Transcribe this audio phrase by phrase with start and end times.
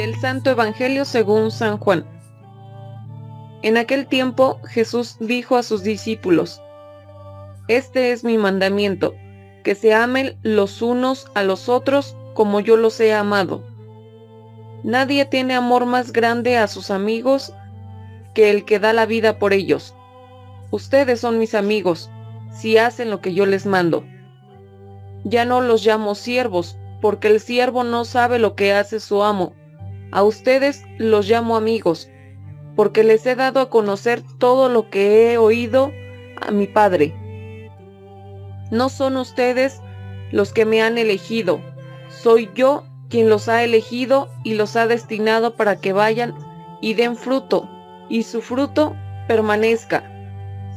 [0.00, 2.06] Del Santo Evangelio según San Juan.
[3.60, 6.62] En aquel tiempo Jesús dijo a sus discípulos,
[7.68, 9.14] Este es mi mandamiento,
[9.62, 13.62] que se amen los unos a los otros como yo los he amado.
[14.84, 17.52] Nadie tiene amor más grande a sus amigos
[18.32, 19.94] que el que da la vida por ellos.
[20.70, 22.10] Ustedes son mis amigos,
[22.50, 24.02] si hacen lo que yo les mando.
[25.24, 29.59] Ya no los llamo siervos, porque el siervo no sabe lo que hace su amo.
[30.12, 32.08] A ustedes los llamo amigos,
[32.76, 35.92] porque les he dado a conocer todo lo que he oído
[36.40, 37.14] a mi Padre.
[38.70, 39.80] No son ustedes
[40.32, 41.60] los que me han elegido,
[42.08, 46.34] soy yo quien los ha elegido y los ha destinado para que vayan
[46.80, 47.68] y den fruto,
[48.08, 48.96] y su fruto
[49.28, 50.04] permanezca,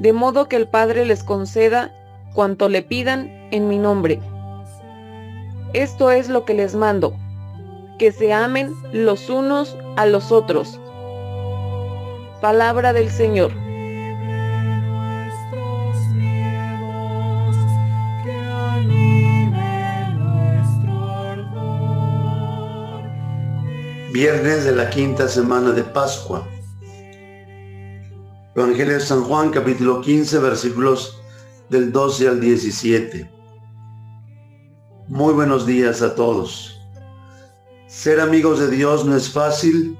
[0.00, 1.94] de modo que el Padre les conceda
[2.34, 4.20] cuanto le pidan en mi nombre.
[5.72, 7.14] Esto es lo que les mando,
[7.98, 10.80] que se amen los unos a los otros.
[12.40, 13.52] Palabra del Señor.
[24.12, 26.46] Viernes de la quinta semana de Pascua.
[28.54, 31.20] Evangelio de San Juan, capítulo 15, versículos
[31.68, 33.28] del 12 al 17.
[35.08, 36.73] Muy buenos días a todos.
[37.94, 39.96] Ser amigos de Dios no es fácil,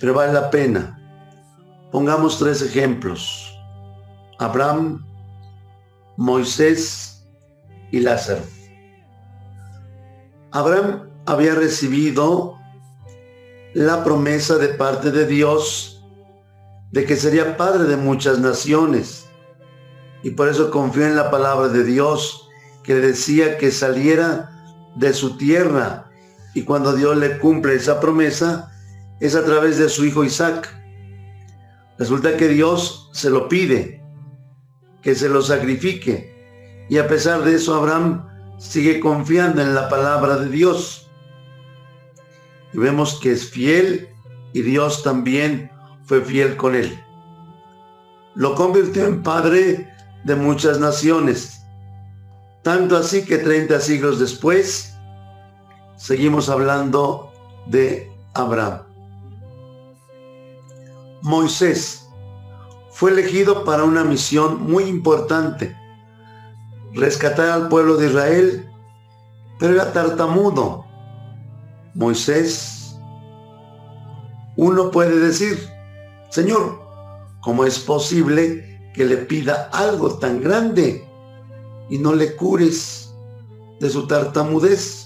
[0.00, 0.98] pero vale la pena.
[1.90, 3.52] Pongamos tres ejemplos.
[4.38, 5.04] Abraham,
[6.16, 7.26] Moisés
[7.90, 8.40] y Lázaro.
[10.52, 12.56] Abraham había recibido
[13.74, 16.04] la promesa de parte de Dios
[16.92, 19.26] de que sería padre de muchas naciones.
[20.22, 22.48] Y por eso confió en la palabra de Dios
[22.84, 24.50] que decía que saliera
[24.94, 26.12] de su tierra.
[26.54, 28.70] Y cuando Dios le cumple esa promesa,
[29.20, 30.68] es a través de su hijo Isaac.
[31.98, 34.02] Resulta que Dios se lo pide,
[35.02, 36.86] que se lo sacrifique.
[36.88, 38.26] Y a pesar de eso, Abraham
[38.58, 41.04] sigue confiando en la palabra de Dios
[42.74, 44.08] y vemos que es fiel
[44.52, 45.70] y Dios también
[46.04, 46.98] fue fiel con él.
[48.34, 49.88] Lo convirtió en padre
[50.24, 51.60] de muchas naciones.
[52.62, 54.93] Tanto así que 30 siglos después
[55.96, 57.32] seguimos hablando
[57.66, 58.82] de Abraham.
[61.22, 62.06] Moisés
[62.90, 65.76] fue elegido para una misión muy importante,
[66.92, 68.70] rescatar al pueblo de Israel,
[69.58, 70.84] pero era tartamudo
[71.94, 72.96] Moisés,
[74.56, 75.56] uno puede decir,
[76.28, 76.80] Señor,
[77.40, 81.08] ¿cómo es posible que le pida algo tan grande
[81.88, 83.14] y no le cures
[83.78, 85.03] de su tartamudez?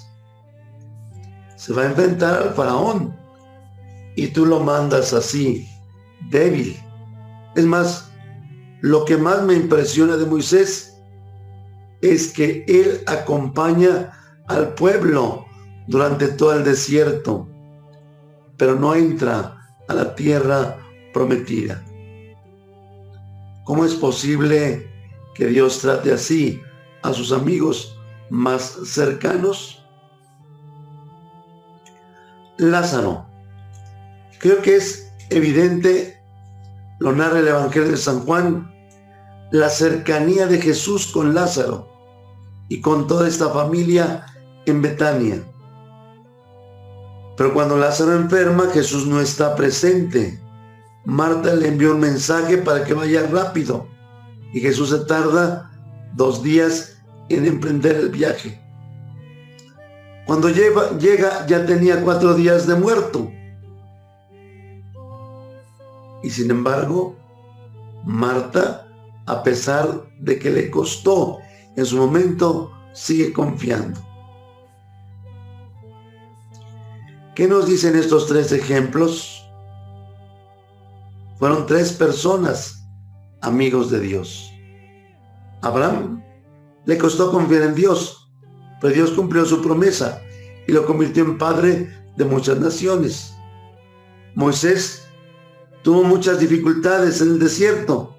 [1.58, 3.16] Se va a enfrentar al faraón
[4.14, 5.68] y tú lo mandas así,
[6.30, 6.78] débil.
[7.56, 8.12] Es más,
[8.80, 10.96] lo que más me impresiona de Moisés
[12.00, 14.12] es que él acompaña
[14.46, 15.46] al pueblo
[15.88, 17.48] durante todo el desierto,
[18.56, 19.58] pero no entra
[19.88, 20.78] a la tierra
[21.12, 21.84] prometida.
[23.64, 24.88] ¿Cómo es posible
[25.34, 26.60] que Dios trate así
[27.02, 27.98] a sus amigos
[28.30, 29.77] más cercanos?
[32.58, 33.26] Lázaro.
[34.40, 36.20] Creo que es evidente,
[36.98, 38.72] lo narra el Evangelio de San Juan,
[39.50, 41.88] la cercanía de Jesús con Lázaro
[42.68, 44.26] y con toda esta familia
[44.66, 45.42] en Betania.
[47.36, 50.40] Pero cuando Lázaro enferma, Jesús no está presente.
[51.04, 53.86] Marta le envió un mensaje para que vaya rápido.
[54.52, 55.70] Y Jesús se tarda
[56.14, 56.98] dos días
[57.28, 58.60] en emprender el viaje.
[60.28, 63.32] Cuando llega ya tenía cuatro días de muerto.
[66.22, 67.16] Y sin embargo,
[68.04, 68.86] Marta,
[69.24, 71.38] a pesar de que le costó
[71.76, 73.98] en su momento, sigue confiando.
[77.34, 79.48] ¿Qué nos dicen estos tres ejemplos?
[81.38, 82.86] Fueron tres personas
[83.40, 84.52] amigos de Dios.
[85.62, 86.22] Abraham
[86.84, 88.27] le costó confiar en Dios,
[88.80, 90.22] pero Dios cumplió su promesa
[90.66, 93.34] y lo convirtió en padre de muchas naciones.
[94.34, 95.04] Moisés
[95.82, 98.16] tuvo muchas dificultades en el desierto,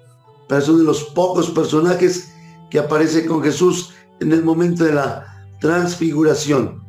[0.48, 2.32] pero es uno de los pocos personajes
[2.70, 5.26] que aparece con Jesús en el momento de la
[5.60, 6.80] transfiguración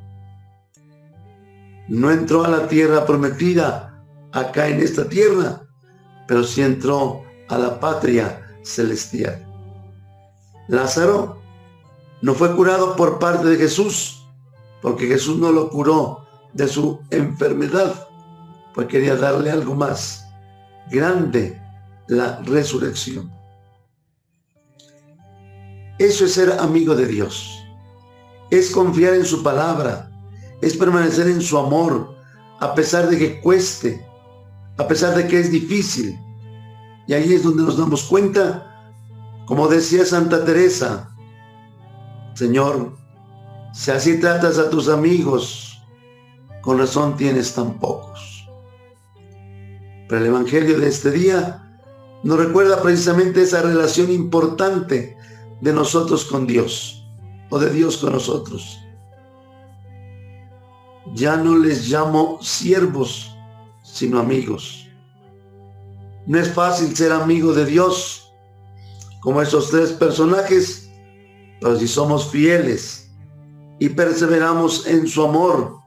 [1.92, 4.02] no entró a la tierra prometida
[4.32, 5.62] acá en esta tierra,
[6.26, 9.46] pero sí entró a la patria celestial.
[10.70, 11.41] Lázaro
[12.22, 14.26] no fue curado por parte de Jesús,
[14.82, 18.08] porque Jesús no lo curó de su enfermedad,
[18.74, 20.26] pues quería darle algo más
[20.90, 21.62] grande,
[22.08, 23.32] la resurrección.
[25.98, 27.64] Eso es ser amigo de Dios.
[28.50, 30.10] Es confiar en su palabra.
[30.62, 32.16] Es permanecer en su amor,
[32.60, 34.06] a pesar de que cueste,
[34.78, 36.20] a pesar de que es difícil.
[37.08, 38.94] Y ahí es donde nos damos cuenta,
[39.46, 41.11] como decía Santa Teresa,
[42.34, 42.98] Señor,
[43.74, 45.82] si así tratas a tus amigos,
[46.62, 48.48] con razón tienes tan pocos.
[50.08, 51.62] Pero el Evangelio de este día
[52.24, 55.18] nos recuerda precisamente esa relación importante
[55.62, 57.04] de nosotros con Dios
[57.50, 58.80] o de Dios con nosotros.
[61.14, 63.36] Ya no les llamo siervos,
[63.84, 64.88] sino amigos.
[66.28, 68.32] No es fácil ser amigo de Dios
[69.22, 70.91] como esos tres personajes,
[71.62, 73.12] pero si somos fieles
[73.80, 75.78] y perseveramos en su amor,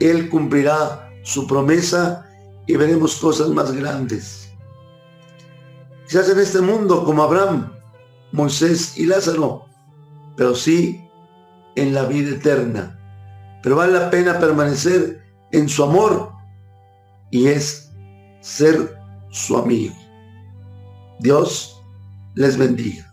[0.00, 2.24] Él cumplirá su promesa
[2.66, 4.48] y veremos cosas más grandes.
[6.06, 7.72] Quizás en este mundo como Abraham,
[8.30, 9.66] Moisés y Lázaro,
[10.36, 11.04] pero sí
[11.74, 12.98] en la vida eterna.
[13.62, 15.20] Pero vale la pena permanecer
[15.50, 16.32] en su amor
[17.30, 17.90] y es
[18.40, 18.96] ser
[19.30, 19.94] su amigo.
[21.20, 21.80] Dios
[22.34, 23.11] les bendiga.